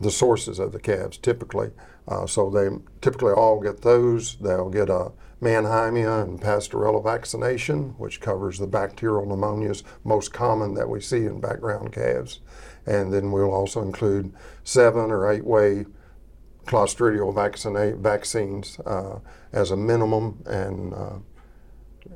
the 0.00 0.10
sources 0.10 0.58
of 0.58 0.72
the 0.72 0.80
calves 0.80 1.16
typically. 1.16 1.70
Uh, 2.08 2.26
so 2.26 2.50
they 2.50 2.68
typically 3.00 3.32
all 3.32 3.60
get 3.60 3.82
those. 3.82 4.36
They'll 4.36 4.70
get 4.70 4.90
a 4.90 5.12
Mannheimia 5.40 6.22
and 6.22 6.40
Pasteurella 6.40 7.02
vaccination, 7.02 7.90
which 7.98 8.20
covers 8.20 8.58
the 8.58 8.66
bacterial 8.66 9.24
pneumonias 9.24 9.84
most 10.02 10.32
common 10.32 10.74
that 10.74 10.88
we 10.88 11.00
see 11.00 11.24
in 11.24 11.40
background 11.40 11.92
calves. 11.92 12.40
And 12.84 13.12
then 13.12 13.30
we'll 13.30 13.52
also 13.52 13.80
include 13.80 14.34
seven 14.64 15.10
or 15.10 15.30
eight 15.30 15.44
way 15.44 15.86
clostridial 16.66 17.34
vaccinate, 17.34 17.96
vaccines 17.96 18.78
uh, 18.80 19.20
as 19.52 19.70
a 19.70 19.76
minimum 19.76 20.42
and 20.46 20.94
uh, 20.94 21.16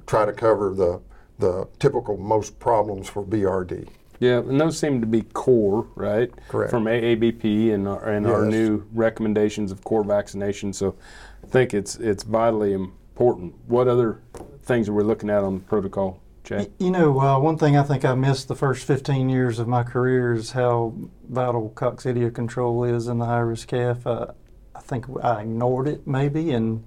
try 0.07 0.25
to 0.25 0.33
cover 0.33 0.75
the, 0.75 1.01
the 1.39 1.69
typical 1.79 2.17
most 2.17 2.59
problems 2.59 3.09
for 3.09 3.25
BRD. 3.25 3.89
Yeah, 4.21 4.39
and 4.39 4.61
those 4.61 4.79
seem 4.79 5.01
to 5.01 5.07
be 5.07 5.23
core, 5.23 5.87
right? 5.97 6.31
Correct. 6.49 6.71
From 6.71 6.85
AABP 6.85 7.75
and 7.75 7.89
our, 7.89 8.09
and 8.09 8.27
our 8.27 8.47
new 8.47 8.85
recommendations 8.93 9.73
of 9.73 9.83
core 9.85 10.05
vaccination. 10.05 10.73
So 10.73 10.95
I 11.43 11.47
think 11.49 11.75
it's 11.75 11.97
it's 11.97 12.23
vitally 12.23 12.73
important. 12.73 13.55
What 13.67 13.89
other 13.89 14.21
things 14.63 14.89
are 14.89 14.93
we 14.93 15.03
looking 15.03 15.31
at 15.31 15.43
on 15.43 15.55
the 15.55 15.61
protocol, 15.65 16.21
Jay? 16.45 16.71
You 16.79 16.91
know, 16.91 17.21
uh, 17.21 17.39
one 17.39 17.59
thing 17.59 17.77
I 17.77 17.83
think 17.83 18.05
I 18.05 18.15
missed 18.15 18.49
the 18.49 18.55
first 18.55 18.87
15 18.87 19.29
years 19.29 19.59
of 19.59 19.69
my 19.69 19.83
career 19.83 20.33
is 20.33 20.53
how 20.53 20.95
vital 21.29 21.71
coccidia 21.75 22.33
control 22.33 22.85
is 22.85 23.09
in 23.09 23.19
the 23.19 23.27
high-risk 23.27 23.69
calf. 23.69 24.07
Uh, 24.07 24.29
I 24.75 24.81
think 24.81 25.07
I 25.23 25.43
ignored 25.43 25.89
it 25.89 26.07
maybe, 26.07 26.53
and 26.53 26.85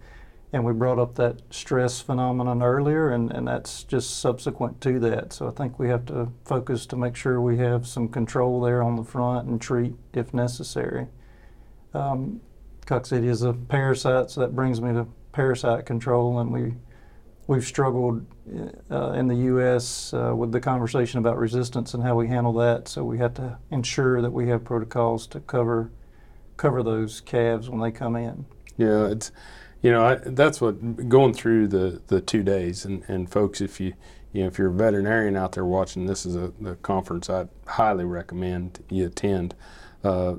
and 0.54 0.64
we 0.64 0.72
brought 0.72 0.98
up 0.98 1.16
that 1.16 1.42
stress 1.50 2.00
phenomenon 2.00 2.64
earlier, 2.64 3.10
and, 3.10 3.32
and 3.32 3.48
that's 3.48 3.84
just 3.84 4.20
subsequent 4.20 4.80
to 4.82 5.00
that. 5.00 5.34
So 5.34 5.48
I 5.48 5.52
think 5.52 5.78
we 5.78 5.90
have 5.90 6.06
to 6.06 6.32
focus 6.46 6.86
to 6.88 6.96
make 6.96 7.16
sure 7.16 7.42
we 7.42 7.58
have 7.58 7.86
some 7.86 8.08
control 8.08 8.62
there 8.62 8.82
on 8.82 8.96
the 8.96 9.04
front 9.04 9.48
and 9.50 9.62
treat 9.62 9.96
if 10.14 10.34
necessary. 10.34 11.08
Um, 11.94 12.40
coccidia 12.86 13.30
is 13.30 13.42
a 13.42 13.54
parasite, 13.54 14.30
so 14.30 14.42
that 14.42 14.56
brings 14.56 14.80
me 14.80 14.94
to 14.94 15.08
parasite 15.34 15.86
control, 15.86 16.40
and 16.40 16.52
we 16.52 16.76
we've 17.48 17.66
struggled 17.66 18.26
uh, 18.92 19.12
in 19.12 19.28
the 19.28 19.36
U.S. 19.36 20.14
Uh, 20.14 20.34
with 20.36 20.52
the 20.52 20.60
conversation 20.60 21.20
about 21.20 21.38
resistance 21.38 21.94
and 21.94 22.04
how 22.04 22.16
we 22.16 22.28
handle 22.28 22.54
that. 22.54 22.88
So 22.88 23.04
we 23.04 23.18
have 23.18 23.34
to 23.36 23.58
ensure 23.72 24.22
that 24.22 24.32
we 24.32 24.48
have 24.50 24.64
protocols 24.64 25.28
to 25.28 25.40
cover 25.40 25.92
cover 26.58 26.82
those 26.82 27.22
calves 27.22 27.70
when 27.70 27.80
they 27.80 27.92
come 27.92 28.16
in. 28.16 28.46
Yeah, 28.78 29.08
it's 29.08 29.32
you 29.82 29.92
know 29.92 30.06
I, 30.06 30.16
that's 30.16 30.60
what 30.60 31.10
going 31.10 31.34
through 31.34 31.68
the 31.68 32.02
the 32.08 32.22
two 32.22 32.44
days 32.44 32.86
and 32.86 33.04
and 33.08 33.30
folks, 33.30 33.62
if 33.62 33.80
you 33.80 33.94
you 34.34 34.42
know 34.42 34.48
if 34.48 34.58
you're 34.58 34.70
a 34.70 34.74
veterinarian 34.74 35.36
out 35.36 35.54
there 35.54 35.66
watching, 35.66 36.06
this 36.06 36.26
is 36.26 36.36
a 36.36 36.52
the 36.60 36.76
conference 36.78 37.30
I 37.30 37.48
highly 37.68 38.06
recommend 38.06 38.84
you 38.90 39.06
attend. 39.06 39.56
Uh, 40.04 40.36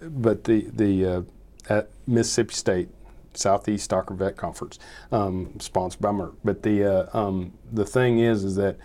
but 0.00 0.44
the 0.44 0.68
the 0.72 1.04
uh, 1.06 1.22
at 1.68 1.90
Mississippi 2.06 2.54
State 2.54 2.88
Southeast 3.34 3.90
Stocker 3.90 4.16
Vet 4.16 4.36
Conference, 4.36 4.78
um, 5.12 5.58
sponsored 5.58 6.00
by 6.00 6.10
Merck. 6.10 6.34
But 6.44 6.62
the 6.62 6.84
uh, 6.84 7.18
um, 7.18 7.52
the 7.72 7.84
thing 7.84 8.18
is, 8.18 8.44
is 8.44 8.56
that 8.56 8.78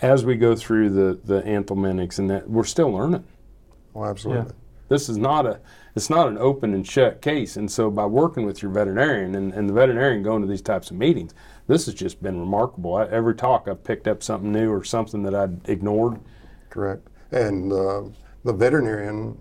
as 0.00 0.24
we 0.24 0.36
go 0.36 0.56
through 0.56 0.90
the 0.90 1.20
the 1.22 1.42
anthelmintics 1.42 2.18
and 2.18 2.30
that 2.30 2.48
we're 2.48 2.64
still 2.64 2.90
learning 2.90 3.24
Oh, 3.94 4.04
absolutely. 4.04 4.52
This 4.90 5.08
is 5.08 5.16
not 5.16 5.46
a 5.46 5.58
it's 5.96 6.10
not 6.10 6.28
an 6.28 6.36
open 6.36 6.74
and 6.74 6.86
shut 6.86 7.22
case 7.22 7.56
and 7.56 7.70
so 7.70 7.90
by 7.90 8.04
working 8.04 8.44
with 8.44 8.60
your 8.60 8.70
veterinarian 8.70 9.34
and, 9.34 9.54
and 9.54 9.66
the 9.68 9.72
veterinarian 9.72 10.22
going 10.22 10.42
to 10.42 10.46
these 10.46 10.60
types 10.60 10.90
of 10.90 10.98
meetings 10.98 11.32
this 11.66 11.86
has 11.86 11.94
just 11.94 12.22
been 12.22 12.38
remarkable 12.38 12.96
I, 12.96 13.06
every 13.06 13.34
talk 13.34 13.66
i've 13.66 13.82
picked 13.82 14.06
up 14.06 14.22
something 14.22 14.52
new 14.52 14.70
or 14.70 14.84
something 14.84 15.22
that 15.22 15.34
i'd 15.34 15.66
ignored 15.66 16.20
Correct. 16.70 17.08
And 17.32 17.72
uh, 17.72 18.02
the 18.44 18.52
veterinarian 18.52 19.38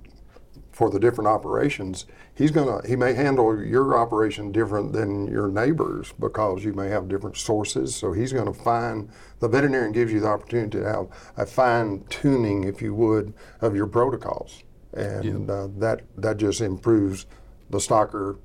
for 0.72 0.90
the 0.90 1.00
different 1.00 1.28
operations, 1.28 2.06
he's 2.34 2.52
gonna 2.52 2.86
he 2.88 2.96
may 2.96 3.14
handle 3.14 3.62
your 3.62 3.98
operation 3.98 4.52
different 4.52 4.94
than 4.94 5.28
your 5.28 5.50
neighbors 5.50 6.14
because 6.20 6.64
you 6.64 6.74
may 6.74 6.90
have 6.90 7.08
different 7.08 7.38
sources. 7.38 7.96
So 7.96 8.12
he's 8.14 8.34
going 8.34 8.52
to 8.52 8.54
find 8.54 9.10
the 9.40 9.48
veterinarian 9.48 9.92
gives 9.92 10.12
you 10.12 10.20
the 10.20 10.28
opportunity 10.28 10.80
to 10.80 10.86
have 10.86 11.08
a 11.38 11.46
fine 11.46 12.04
tuning, 12.10 12.64
if 12.64 12.82
you 12.82 12.94
would, 12.96 13.34
of 13.62 13.76
your 13.76 13.88
protocols, 13.88 14.64
and 14.94 15.50
uh, 15.50 15.68
that 15.78 16.02
that 16.18 16.38
just 16.38 16.62
improves 16.62 17.26
the 17.70 17.78
stocker 17.78 18.38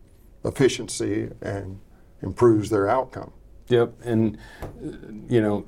efficiency 0.44 1.30
and 1.40 1.80
improves 2.22 2.70
their 2.70 2.88
outcome. 2.88 3.32
yep 3.68 3.92
and 4.04 4.38
uh, 4.62 4.88
you 5.28 5.40
know 5.40 5.64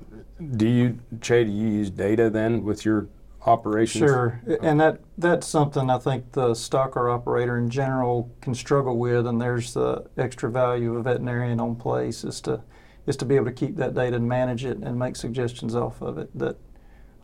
do 0.57 0.69
you 0.69 0.99
Chay, 1.21 1.45
do 1.45 1.51
you 1.51 1.69
use 1.69 1.91
data 1.91 2.29
then 2.29 2.63
with 2.63 2.85
your 2.85 3.09
operations 3.47 4.11
Sure, 4.11 4.41
and 4.61 4.81
that 4.81 5.01
that's 5.17 5.47
something 5.47 5.89
I 5.89 5.99
think 5.99 6.33
the 6.33 6.51
stocker 6.51 7.13
operator 7.13 7.57
in 7.57 7.71
general 7.71 8.31
can 8.41 8.55
struggle 8.55 8.99
with, 8.99 9.27
and 9.27 9.41
there's 9.41 9.73
the 9.73 10.05
extra 10.19 10.51
value 10.51 10.93
of 10.93 10.99
a 10.99 11.03
veterinarian 11.03 11.61
on 11.61 11.77
place 11.77 12.25
is 12.25 12.41
to 12.43 12.63
is 13.07 13.17
to 13.17 13.25
be 13.25 13.37
able 13.37 13.47
to 13.47 13.53
keep 13.53 13.77
that 13.77 13.95
data 13.95 14.17
and 14.17 14.29
manage 14.29 14.65
it 14.65 14.79
and 14.79 14.99
make 14.99 15.17
suggestions 15.17 15.75
off 15.75 16.03
of 16.03 16.19
it. 16.19 16.29
That 16.37 16.59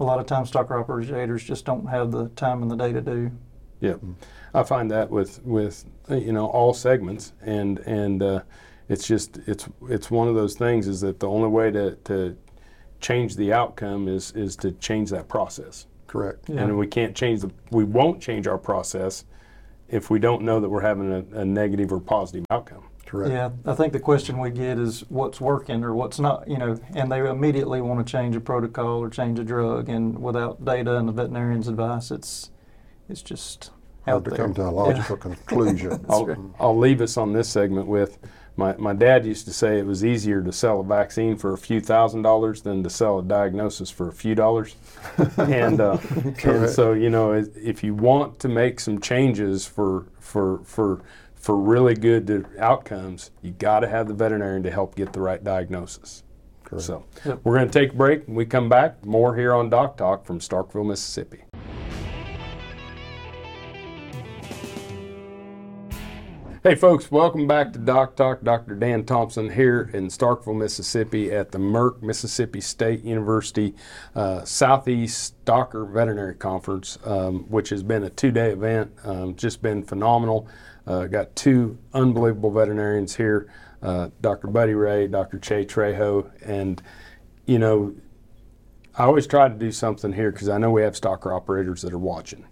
a 0.02 0.04
lot 0.04 0.18
of 0.18 0.26
times 0.26 0.50
stocker 0.50 0.78
operators 0.78 1.44
just 1.44 1.64
don't 1.64 1.86
have 1.86 2.10
the 2.10 2.28
time 2.30 2.60
and 2.60 2.70
the 2.70 2.76
day 2.76 2.92
to 2.92 3.00
do. 3.00 3.30
Yep, 3.80 4.00
I 4.54 4.62
find 4.62 4.90
that 4.90 5.10
with 5.10 5.42
with 5.44 5.84
you 6.08 6.32
know 6.32 6.46
all 6.46 6.74
segments, 6.74 7.32
and 7.40 7.78
and 7.80 8.22
uh, 8.22 8.42
it's 8.88 9.06
just 9.06 9.38
it's 9.46 9.68
it's 9.88 10.10
one 10.10 10.28
of 10.28 10.34
those 10.34 10.54
things 10.54 10.86
is 10.86 11.00
that 11.00 11.20
the 11.20 11.28
only 11.28 11.48
way 11.48 11.70
to 11.70 11.96
to 12.04 12.36
change 13.00 13.36
the 13.36 13.52
outcome 13.52 14.08
is 14.08 14.32
is 14.32 14.56
to 14.56 14.72
change 14.72 15.10
that 15.10 15.28
process, 15.28 15.86
Correct. 16.06 16.48
Yeah. 16.48 16.62
and 16.62 16.78
we 16.78 16.86
can't 16.86 17.16
change 17.16 17.40
the 17.40 17.50
we 17.70 17.84
won't 17.84 18.20
change 18.20 18.46
our 18.46 18.58
process 18.58 19.24
if 19.88 20.10
we 20.10 20.18
don't 20.18 20.42
know 20.42 20.60
that 20.60 20.68
we're 20.68 20.80
having 20.80 21.12
a, 21.12 21.40
a 21.40 21.44
negative 21.44 21.92
or 21.92 22.00
positive 22.00 22.44
outcome. 22.50 22.84
Correct. 23.12 23.30
Yeah, 23.30 23.50
I 23.70 23.74
think 23.74 23.92
the 23.92 24.00
question 24.00 24.38
we 24.38 24.48
get 24.48 24.78
is 24.78 25.04
what's 25.10 25.38
working 25.38 25.84
or 25.84 25.94
what's 25.94 26.18
not, 26.18 26.48
you 26.48 26.56
know, 26.56 26.80
and 26.94 27.12
they 27.12 27.18
immediately 27.28 27.82
want 27.82 28.04
to 28.04 28.10
change 28.10 28.34
a 28.34 28.40
protocol 28.40 29.02
or 29.02 29.10
change 29.10 29.38
a 29.38 29.44
drug, 29.44 29.90
and 29.90 30.18
without 30.18 30.64
data 30.64 30.96
and 30.96 31.06
the 31.06 31.12
veterinarian's 31.12 31.68
advice, 31.68 32.10
it's 32.10 32.50
it's 33.10 33.20
just 33.20 33.70
Hard 34.06 34.16
out 34.16 34.24
to 34.24 34.30
there. 34.30 34.38
come 34.38 34.54
to 34.54 34.62
a 34.62 34.70
logical 34.70 35.16
conclusion. 35.28 36.06
I'll, 36.08 36.24
right. 36.24 36.38
I'll 36.58 36.78
leave 36.78 37.02
us 37.02 37.18
on 37.18 37.34
this 37.34 37.50
segment 37.50 37.86
with 37.86 38.18
my, 38.56 38.74
my 38.78 38.94
dad 38.94 39.26
used 39.26 39.44
to 39.44 39.52
say 39.52 39.78
it 39.78 39.84
was 39.84 40.06
easier 40.06 40.40
to 40.40 40.50
sell 40.50 40.80
a 40.80 40.84
vaccine 40.84 41.36
for 41.36 41.52
a 41.52 41.58
few 41.58 41.82
thousand 41.82 42.22
dollars 42.22 42.62
than 42.62 42.82
to 42.82 42.88
sell 42.88 43.18
a 43.18 43.22
diagnosis 43.22 43.90
for 43.90 44.08
a 44.08 44.12
few 44.12 44.34
dollars. 44.34 44.74
and, 45.36 45.82
uh, 45.82 45.98
and 46.44 46.70
so, 46.70 46.94
you 46.94 47.10
know, 47.10 47.32
if 47.32 47.54
if 47.58 47.84
you 47.84 47.94
want 47.94 48.38
to 48.38 48.48
make 48.48 48.80
some 48.80 49.02
changes 49.02 49.66
for, 49.66 50.06
for, 50.18 50.60
for, 50.64 51.02
for 51.42 51.56
really 51.56 51.94
good 51.94 52.46
outcomes, 52.56 53.32
you 53.42 53.50
got 53.50 53.80
to 53.80 53.88
have 53.88 54.06
the 54.06 54.14
veterinarian 54.14 54.62
to 54.62 54.70
help 54.70 54.94
get 54.94 55.12
the 55.12 55.20
right 55.20 55.42
diagnosis. 55.42 56.22
Correct. 56.62 56.84
So 56.84 57.04
Yep. 57.26 57.40
we're 57.42 57.56
going 57.56 57.68
to 57.68 57.78
take 57.78 57.92
a 57.92 57.96
break. 57.96 58.26
When 58.26 58.36
we 58.36 58.46
come 58.46 58.68
back, 58.68 59.04
more 59.04 59.36
here 59.36 59.52
on 59.52 59.68
Doc 59.68 59.96
Talk 59.96 60.24
from 60.24 60.38
Starkville, 60.38 60.86
Mississippi. 60.86 61.42
Hey 66.62 66.76
folks, 66.76 67.10
welcome 67.10 67.48
back 67.48 67.72
to 67.72 67.80
Doc 67.80 68.14
Talk. 68.14 68.42
Dr. 68.44 68.76
Dan 68.76 69.04
Thompson 69.04 69.50
here 69.50 69.90
in 69.92 70.06
Starkville, 70.06 70.56
Mississippi 70.56 71.32
at 71.32 71.50
the 71.50 71.58
Merck 71.58 72.00
Mississippi 72.02 72.60
State 72.60 73.02
University 73.02 73.74
uh, 74.14 74.44
Southeast 74.44 75.34
Stocker 75.44 75.92
Veterinary 75.92 76.36
Conference, 76.36 76.98
um, 77.04 77.50
which 77.50 77.70
has 77.70 77.82
been 77.82 78.04
a 78.04 78.10
two-day 78.10 78.52
event. 78.52 78.92
Um, 79.02 79.34
just 79.34 79.60
been 79.60 79.82
phenomenal. 79.82 80.46
Uh, 80.86 81.06
got 81.06 81.34
two 81.36 81.78
unbelievable 81.94 82.50
veterinarians 82.50 83.14
here, 83.16 83.52
uh, 83.82 84.10
Dr. 84.20 84.48
Buddy 84.48 84.74
Ray, 84.74 85.06
Dr. 85.06 85.38
Chay 85.38 85.64
Trejo, 85.64 86.30
and 86.44 86.82
you 87.46 87.58
know, 87.58 87.94
I 88.96 89.04
always 89.04 89.26
try 89.26 89.48
to 89.48 89.54
do 89.54 89.72
something 89.72 90.12
here 90.12 90.30
because 90.32 90.48
I 90.48 90.58
know 90.58 90.70
we 90.70 90.82
have 90.82 90.94
stocker 90.94 91.34
operators 91.34 91.82
that 91.82 91.92
are 91.92 91.98
watching 91.98 92.44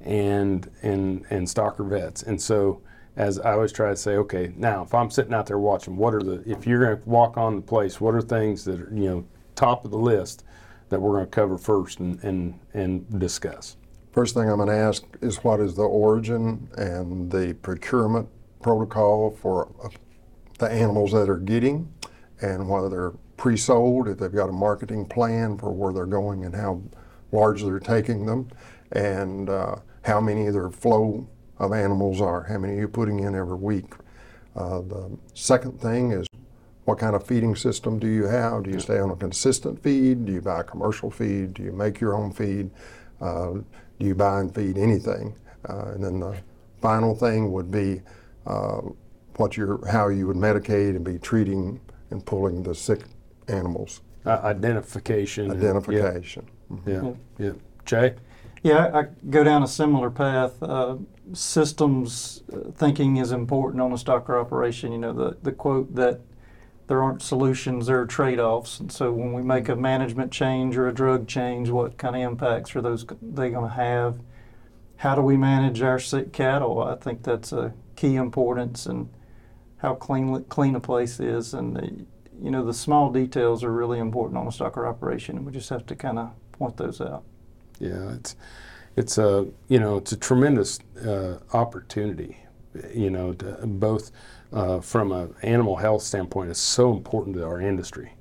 and 0.00 0.68
and 0.82 1.24
and 1.30 1.46
stocker 1.46 1.88
vets. 1.88 2.22
And 2.22 2.40
so 2.40 2.82
as 3.16 3.38
I 3.38 3.52
always 3.52 3.72
try 3.72 3.90
to 3.90 3.96
say, 3.96 4.16
okay, 4.16 4.52
now 4.56 4.82
if 4.82 4.94
I'm 4.94 5.10
sitting 5.10 5.34
out 5.34 5.46
there 5.46 5.58
watching, 5.58 5.96
what 5.96 6.14
are 6.14 6.22
the 6.22 6.42
if 6.46 6.66
you're 6.66 6.84
going 6.84 7.02
to 7.02 7.08
walk 7.08 7.36
on 7.36 7.56
the 7.56 7.62
place, 7.62 8.00
what 8.00 8.14
are 8.14 8.22
things 8.22 8.64
that 8.64 8.80
are 8.80 8.90
you 8.92 9.08
know 9.08 9.26
top 9.54 9.84
of 9.84 9.90
the 9.90 9.98
list 9.98 10.44
that 10.88 11.00
we're 11.00 11.12
going 11.12 11.24
to 11.24 11.30
cover 11.30 11.56
first 11.56 12.00
and 12.00 12.22
and 12.22 12.58
and 12.74 13.18
discuss? 13.18 13.76
First 14.12 14.34
thing 14.34 14.48
I'm 14.48 14.56
going 14.56 14.68
to 14.68 14.74
ask 14.74 15.04
is 15.22 15.42
what 15.42 15.58
is 15.58 15.74
the 15.74 15.84
origin 15.84 16.68
and 16.76 17.32
the 17.32 17.54
procurement 17.62 18.28
protocol 18.60 19.30
for 19.40 19.72
uh, 19.82 19.88
the 20.58 20.70
animals 20.70 21.12
that 21.12 21.30
are 21.30 21.38
getting 21.38 21.90
and 22.42 22.68
whether 22.68 22.90
they're 22.90 23.12
pre-sold, 23.38 24.08
if 24.08 24.18
they've 24.18 24.30
got 24.30 24.50
a 24.50 24.52
marketing 24.52 25.06
plan 25.06 25.56
for 25.56 25.72
where 25.72 25.94
they're 25.94 26.04
going 26.04 26.44
and 26.44 26.54
how 26.54 26.82
large 27.32 27.62
they're 27.62 27.80
taking 27.80 28.26
them, 28.26 28.48
and 28.92 29.48
uh, 29.48 29.76
how 30.02 30.20
many 30.20 30.46
of 30.46 30.52
their 30.52 30.68
flow 30.68 31.26
of 31.58 31.72
animals 31.72 32.20
are, 32.20 32.42
how 32.42 32.58
many 32.58 32.76
you're 32.76 32.88
putting 32.88 33.20
in 33.20 33.34
every 33.34 33.56
week. 33.56 33.94
Uh, 34.54 34.82
the 34.82 35.18
second 35.32 35.80
thing 35.80 36.12
is 36.12 36.26
what 36.84 36.98
kind 36.98 37.16
of 37.16 37.26
feeding 37.26 37.56
system 37.56 37.98
do 37.98 38.08
you 38.08 38.24
have? 38.24 38.64
Do 38.64 38.70
you 38.70 38.80
stay 38.80 38.98
on 38.98 39.10
a 39.10 39.16
consistent 39.16 39.82
feed? 39.82 40.26
Do 40.26 40.32
you 40.32 40.42
buy 40.42 40.64
commercial 40.64 41.10
feed? 41.10 41.54
Do 41.54 41.62
you 41.62 41.72
make 41.72 41.98
your 41.98 42.14
own 42.14 42.32
feed? 42.32 42.70
Uh, 43.20 43.60
do 43.98 44.06
you 44.06 44.14
buy 44.14 44.40
and 44.40 44.54
feed 44.54 44.78
anything? 44.78 45.34
Uh, 45.68 45.92
and 45.94 46.02
then 46.04 46.20
the 46.20 46.36
final 46.80 47.14
thing 47.14 47.52
would 47.52 47.70
be 47.70 48.00
uh, 48.46 48.80
what 49.36 49.56
your 49.56 49.86
how 49.86 50.08
you 50.08 50.26
would 50.26 50.36
medicate 50.36 50.90
and 50.96 51.04
be 51.04 51.18
treating 51.18 51.80
and 52.10 52.24
pulling 52.26 52.62
the 52.62 52.74
sick 52.74 53.00
animals. 53.48 54.00
Uh, 54.26 54.40
identification. 54.44 55.50
and- 55.50 55.60
Identification. 55.62 56.46
Yeah, 56.86 57.02
yeah, 57.02 57.12
yeah. 57.38 57.52
Jay? 57.84 58.14
Yeah, 58.62 58.90
I 58.94 59.00
I 59.00 59.06
go 59.30 59.42
down 59.44 59.62
a 59.62 59.66
similar 59.68 60.10
path. 60.10 60.62
Uh, 60.62 60.96
systems 61.32 62.42
uh, 62.52 62.70
thinking 62.76 63.16
is 63.16 63.32
important 63.32 63.80
on 63.82 63.92
a 63.92 63.96
stocker 63.96 64.40
operation. 64.40 64.92
You 64.92 64.98
know, 64.98 65.12
the, 65.12 65.36
the 65.42 65.52
quote 65.52 65.94
that 65.96 66.20
there 66.92 67.02
aren't 67.02 67.22
solutions, 67.22 67.86
there 67.86 67.98
are 67.98 68.06
trade 68.06 68.38
offs. 68.38 68.78
And 68.78 68.92
so 68.92 69.10
when 69.10 69.32
we 69.32 69.40
make 69.40 69.70
a 69.70 69.74
management 69.74 70.30
change 70.30 70.76
or 70.76 70.88
a 70.88 70.92
drug 70.92 71.26
change, 71.26 71.70
what 71.70 71.96
kind 71.96 72.14
of 72.14 72.20
impacts 72.20 72.76
are 72.76 72.82
those 72.82 73.06
they 73.22 73.48
going 73.48 73.66
to 73.66 73.74
have? 73.74 74.20
How 74.96 75.14
do 75.14 75.22
we 75.22 75.38
manage 75.38 75.80
our 75.80 75.98
sick 75.98 76.34
cattle? 76.34 76.82
I 76.82 76.96
think 76.96 77.22
that's 77.22 77.50
a 77.50 77.72
key 77.96 78.16
importance 78.16 78.84
and 78.84 79.08
how 79.78 79.94
clean 79.94 80.44
clean 80.50 80.74
a 80.74 80.80
place 80.80 81.18
is. 81.18 81.54
And, 81.54 81.74
the, 81.74 82.04
you 82.42 82.50
know, 82.50 82.62
the 82.62 82.74
small 82.74 83.10
details 83.10 83.64
are 83.64 83.72
really 83.72 83.98
important 83.98 84.36
on 84.36 84.46
a 84.46 84.50
stocker 84.50 84.86
operation, 84.86 85.38
and 85.38 85.46
we 85.46 85.52
just 85.52 85.70
have 85.70 85.86
to 85.86 85.96
kind 85.96 86.18
of 86.18 86.32
point 86.52 86.76
those 86.76 87.00
out. 87.00 87.22
Yeah, 87.80 88.12
it's 88.16 88.36
it's 88.96 89.16
a 89.16 89.46
you 89.68 89.80
know 89.80 89.96
it's 89.96 90.12
a 90.12 90.18
tremendous 90.18 90.78
uh, 91.02 91.38
opportunity. 91.54 92.36
You 92.94 93.08
know, 93.08 93.32
to, 93.32 93.66
both 93.66 94.10
uh, 94.52 94.80
from 94.80 95.12
an 95.12 95.34
animal 95.42 95.76
health 95.76 96.02
standpoint, 96.02 96.50
is 96.50 96.58
so 96.58 96.92
important 96.92 97.36
to 97.36 97.44
our 97.44 97.60
industry. 97.60 98.12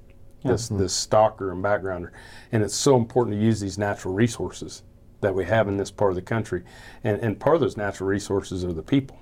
This 0.44 0.70
this 0.70 1.06
stocker 1.06 1.52
and 1.52 1.64
backgrounder, 1.64 2.10
and 2.52 2.64
it's 2.64 2.74
so 2.74 2.96
important 2.96 3.38
to 3.38 3.42
use 3.44 3.60
these 3.60 3.78
natural 3.78 4.14
resources 4.14 4.82
that 5.20 5.36
we 5.36 5.46
have 5.46 5.68
in 5.68 5.78
this 5.78 5.92
part 5.92 6.10
of 6.12 6.16
the 6.16 6.22
country, 6.24 6.64
and 7.04 7.20
and 7.22 7.40
part 7.40 7.56
of 7.56 7.62
those 7.62 7.78
natural 7.78 8.10
resources 8.10 8.66
are 8.66 8.74
the 8.74 8.82
people, 8.82 9.20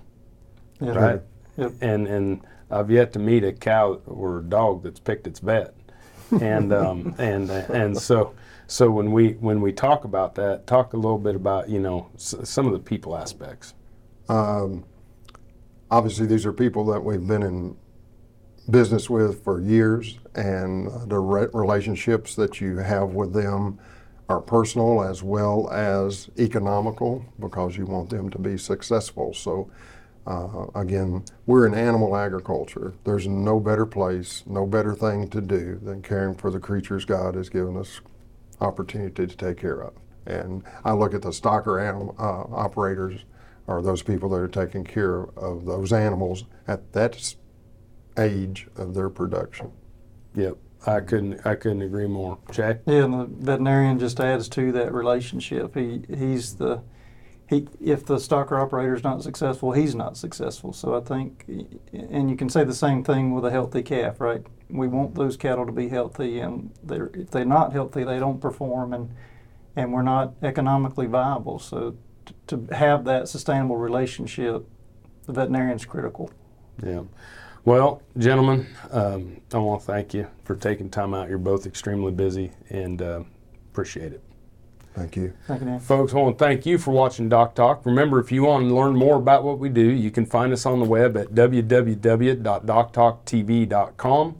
Yeah. 0.80 0.92
right? 0.94 1.22
Yep. 1.58 1.74
And 1.82 2.08
and 2.08 2.42
I've 2.72 2.89
yet 2.89 3.12
to 3.13 3.20
meet 3.20 3.44
a 3.44 3.51
cow 3.51 4.00
or 4.06 4.39
a 4.39 4.44
dog 4.44 4.84
that's 4.84 5.01
picked 5.01 5.28
its 5.28 5.39
vet, 5.42 5.74
and 6.39 6.72
um, 6.72 7.16
and 7.20 7.51
and 7.51 7.98
so 7.98 8.34
so 8.68 8.89
when 8.89 9.12
we 9.12 9.34
when 9.34 9.60
we 9.60 9.74
talk 9.74 10.06
about 10.06 10.36
that, 10.36 10.68
talk 10.68 10.94
a 10.94 10.98
little 10.98 11.18
bit 11.20 11.36
about 11.36 11.68
you 11.68 11.80
know 11.80 12.08
s- 12.16 12.36
some 12.46 12.66
of 12.66 12.72
the 12.72 12.80
people 12.80 13.18
aspects. 13.18 13.74
Um, 14.30 14.86
obviously, 15.91 16.25
these 16.25 16.46
are 16.46 16.53
people 16.53 16.86
that 16.86 17.03
we've 17.03 17.25
been 17.25 17.43
in 17.43 17.77
business 18.69 19.10
with 19.10 19.43
for 19.43 19.60
years, 19.62 20.19
and 20.36 21.10
the 21.10 21.19
re- 21.19 21.48
relationships 21.53 22.36
that 22.36 22.62
you 22.62 22.77
have 22.77 23.10
with 23.10 23.34
them 23.34 23.79
are 24.27 24.39
personal 24.39 25.01
as 25.01 25.24
well 25.24 25.69
as 25.72 26.29
economical 26.38 27.25
because 27.39 27.75
you 27.75 27.86
want 27.86 28.10
them 28.10 28.29
to 28.29 28.38
be 28.38 28.58
successful. 28.58 29.34
So, 29.34 29.72
uh, 30.27 30.67
again, 30.75 31.24
we're 31.48 31.65
in 31.65 31.74
animal 31.74 32.15
agriculture. 32.15 32.93
There's 33.03 33.27
no 33.27 33.60
better 33.60 33.88
place, 33.88 34.43
no 34.46 34.67
better 34.67 34.93
thing 34.93 35.29
to 35.29 35.41
do 35.41 35.79
than 35.81 36.03
caring 36.03 36.36
for 36.36 36.51
the 36.51 36.60
creatures 36.60 37.05
God 37.05 37.34
has 37.34 37.50
given 37.50 37.75
us 37.75 38.01
opportunity 38.62 39.25
to 39.25 39.36
take 39.36 39.58
care 39.58 39.81
of. 39.81 39.93
And 40.27 40.63
I 40.86 40.93
look 40.93 41.15
at 41.15 41.24
the 41.24 41.29
stocker 41.29 41.81
animal, 41.84 42.15
uh, 42.19 42.55
operators 42.55 43.22
or 43.70 43.84
those 43.84 44.02
people 44.02 44.30
that 44.30 44.38
are 44.38 44.48
taking 44.48 44.84
care 44.84 45.22
of 45.38 45.66
those 45.66 45.94
animals 45.94 46.46
at 46.68 46.92
that 46.94 47.36
age 48.18 48.68
of 48.76 48.96
their 48.96 49.10
production. 49.10 49.72
Yep, 50.36 50.58
I 50.88 51.00
couldn't 51.02 51.46
I 51.46 51.54
couldn't 51.56 51.84
agree 51.84 52.08
more. 52.08 52.40
Jay, 52.52 52.80
Yeah, 52.88 53.04
and 53.04 53.14
the 53.14 53.26
veterinarian 53.26 54.00
just 54.00 54.20
adds 54.20 54.50
to 54.50 54.72
that 54.72 54.92
relationship. 54.92 55.76
He 55.76 56.02
he's 56.10 56.56
the 56.56 56.82
he 57.48 57.68
if 57.80 58.06
the 58.06 58.16
stocker 58.16 58.60
operator 58.60 58.96
is 58.96 59.04
not 59.04 59.22
successful, 59.22 59.72
he's 59.72 59.94
not 59.94 60.18
successful. 60.18 60.74
So 60.74 60.96
I 60.96 61.02
think, 61.02 61.46
and 61.94 62.30
you 62.30 62.36
can 62.36 62.50
say 62.50 62.64
the 62.64 62.74
same 62.74 63.04
thing 63.04 63.36
with 63.36 63.46
a 63.46 63.52
healthy 63.52 63.84
calf, 63.84 64.20
right? 64.20 64.44
We 64.70 64.88
want 64.88 65.14
those 65.14 65.38
cattle 65.38 65.66
to 65.68 65.72
be 65.72 65.90
healthy, 65.90 66.40
and 66.40 66.72
they're 66.84 67.12
if 67.13 67.30
they're 67.30 67.46
not 67.46 67.72
healthy, 67.72 68.04
they 68.04 68.17
don't 68.17 68.41
perform, 68.41 68.93
and 68.93 69.12
and 69.76 69.93
we're 69.93 70.02
not 70.02 70.34
economically 70.41 71.06
viable. 71.06 71.60
So 71.60 71.91
t- 71.91 71.98
to 72.50 72.68
have 72.72 73.06
that 73.06 73.28
sustainable 73.30 73.78
relationship, 73.78 74.66
the 75.26 75.34
veterinarian's 75.34 75.86
critical. 75.86 76.32
yeah. 76.84 77.04
Well, 77.66 78.02
gentlemen, 78.18 78.68
um, 78.90 79.42
I 79.54 79.58
want 79.58 79.82
to 79.82 79.88
thank 79.88 80.14
you 80.14 80.28
for 80.44 80.56
taking 80.56 80.90
time 80.90 81.14
out. 81.14 81.30
You're 81.30 81.38
both 81.38 81.66
extremely 81.68 82.12
busy, 82.12 82.52
and 82.70 83.02
uh, 83.02 83.24
appreciate 83.72 84.14
it. 84.14 84.24
Thank 84.96 85.16
you. 85.18 85.34
Thank 85.46 85.62
you, 85.62 85.68
Dan. 85.68 85.80
Folks, 85.80 86.14
I 86.14 86.18
want 86.18 86.38
to 86.40 86.44
thank 86.44 86.66
you 86.66 86.78
for 86.78 86.92
watching 86.92 87.30
Doc 87.30 87.54
Talk. 87.56 87.86
Remember, 87.86 88.20
if 88.20 88.32
you 88.32 88.44
want 88.44 88.68
to 88.68 88.74
learn 88.74 88.96
more 88.96 89.18
about 89.18 89.44
what 89.44 89.60
we 89.60 89.70
do, 89.70 89.82
you 89.82 90.10
can 90.10 90.26
find 90.26 90.52
us 90.52 90.66
on 90.66 90.80
the 90.80 90.86
web 90.86 91.16
at 91.16 91.36
www.doctalktv.com. 91.36 94.36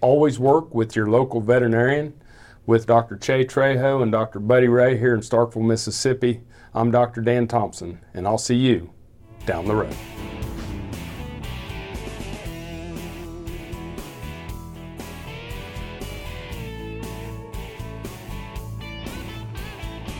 Always 0.00 0.38
work 0.38 0.74
with 0.74 0.96
your 0.96 1.06
local 1.06 1.40
veterinarian, 1.40 2.14
with 2.64 2.86
Dr. 2.86 3.16
Chay 3.16 3.44
Trejo 3.44 4.02
and 4.02 4.10
Dr. 4.10 4.40
Buddy 4.40 4.68
Ray 4.68 4.98
here 4.98 5.14
in 5.14 5.20
Starkville, 5.20 5.66
Mississippi. 5.66 6.40
I'm 6.76 6.90
Dr. 6.90 7.22
Dan 7.22 7.48
Thompson, 7.48 7.98
and 8.12 8.26
I'll 8.26 8.36
see 8.36 8.54
you 8.54 8.90
down 9.46 9.64
the 9.64 9.74
road. 9.74 9.96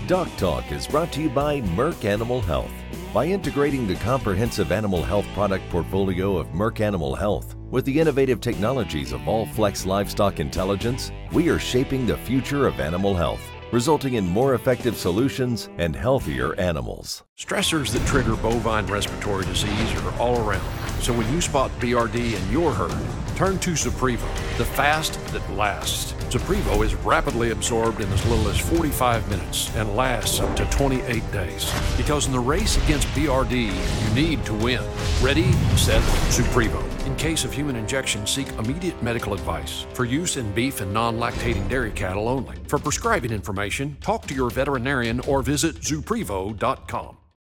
Doc 0.07 0.29
Talk 0.39 0.73
is 0.73 0.87
brought 0.87 1.13
to 1.13 1.21
you 1.21 1.29
by 1.29 1.61
Merck 1.61 2.07
Animal 2.07 2.41
Health. 2.41 2.73
By 3.13 3.27
integrating 3.27 3.87
the 3.87 3.97
comprehensive 3.97 4.73
animal 4.73 5.03
health 5.03 5.27
product 5.35 5.69
portfolio 5.69 6.39
of 6.39 6.47
Merck 6.49 6.81
Animal 6.81 7.15
Health 7.15 7.55
with 7.71 7.85
the 7.85 8.01
innovative 8.01 8.41
technologies 8.41 9.13
of 9.13 9.21
Allflex 9.23 9.85
Livestock 9.85 10.41
Intelligence, 10.41 11.13
we 11.33 11.51
are 11.51 11.59
shaping 11.59 12.07
the 12.07 12.17
future 12.17 12.67
of 12.67 12.81
animal 12.81 13.15
health, 13.15 13.43
resulting 13.73 14.15
in 14.15 14.27
more 14.27 14.55
effective 14.55 14.97
solutions 14.97 15.69
and 15.79 15.95
healthier 15.95 16.55
animals. 16.59 17.25
Stressors 17.39 17.93
that 17.93 18.07
trigger 18.07 18.37
bovine 18.37 18.87
respiratory 18.87 19.45
disease 19.45 19.93
are 19.95 20.19
all 20.19 20.39
around. 20.47 20.67
So 21.01 21.13
when 21.13 21.31
you 21.33 21.41
spot 21.41 21.71
BRD 21.81 22.41
in 22.41 22.53
your 22.53 22.73
herd, 22.73 23.26
turn 23.37 23.59
to 23.59 23.73
Zuprevo, 23.73 24.27
the 24.57 24.65
fast 24.65 25.25
that 25.27 25.49
lasts. 25.53 26.15
Zuprevo 26.31 26.85
is 26.85 26.95
rapidly 26.97 27.51
absorbed 27.51 28.01
in 28.01 28.11
as 28.11 28.27
little 28.27 28.49
as 28.49 28.59
45 28.59 29.29
minutes 29.29 29.75
and 29.77 29.95
lasts 29.95 30.41
up 30.41 30.57
to 30.57 30.65
28 30.67 31.31
days. 31.31 31.71
Because 31.97 32.27
in 32.27 32.33
the 32.33 32.41
race 32.41 32.83
against 32.85 33.07
BRD, 33.09 33.67
you 33.67 34.15
need 34.15 34.45
to 34.47 34.55
win. 34.55 34.83
Ready, 35.21 35.53
set, 35.77 36.03
Zuprevo. 36.31 36.83
In 37.07 37.15
case 37.17 37.45
of 37.45 37.53
human 37.53 37.77
injection, 37.77 38.27
seek 38.27 38.49
immediate 38.53 39.01
medical 39.03 39.35
advice. 39.35 39.87
For 39.93 40.07
use 40.07 40.39
in 40.39 40.51
beef 40.53 40.81
and 40.81 40.93
non 40.93 41.19
lactating 41.19 41.69
dairy 41.69 41.93
cattle 41.93 42.29
only. 42.29 42.57
For 42.67 42.79
prescribing 42.79 43.33
information, 43.33 43.99
talk 44.01 44.27
to 44.27 44.35
your 44.35 44.51
veterinarian 44.51 45.21
or 45.21 45.43
visit 45.43 45.77
zuprevo.com. 45.77 47.19